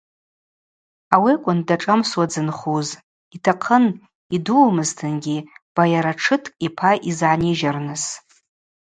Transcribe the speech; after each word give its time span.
Ауи 1.13 1.31
акӏвын 1.37 1.59
дашӏамсуа 1.67 2.25
дзынхуз– 2.29 2.87
йтахъын 3.35 3.85
йдумызтынгьи 4.35 5.37
байара 5.75 6.13
тшыткӏ 6.17 6.55
йпа 6.67 6.91
йызгӏанижьырныс. 7.07 8.03